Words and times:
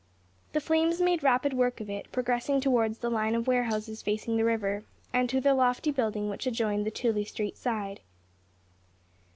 The 0.53 0.59
flames 0.61 0.99
made 0.99 1.21
rapid 1.21 1.53
work 1.53 1.79
of 1.79 1.87
it, 1.87 2.11
progressing 2.11 2.59
towards 2.59 2.97
the 2.97 3.09
line 3.11 3.35
of 3.35 3.45
warehouses 3.45 4.01
facing 4.01 4.35
the 4.35 4.43
river, 4.43 4.83
and 5.13 5.29
to 5.29 5.39
the 5.39 5.53
lofty 5.53 5.91
building 5.91 6.27
which 6.27 6.47
adjoined 6.47 6.79
on 6.79 6.83
the 6.85 6.89
Tooley 6.89 7.23
Street 7.23 7.55
side. 7.55 7.99